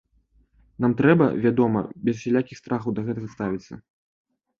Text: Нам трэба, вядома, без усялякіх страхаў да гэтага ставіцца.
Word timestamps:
Нам 0.85 0.93
трэба, 1.01 1.27
вядома, 1.43 1.79
без 2.07 2.15
усялякіх 2.19 2.61
страхаў 2.61 2.95
да 3.01 3.05
гэтага 3.11 3.27
ставіцца. 3.35 3.73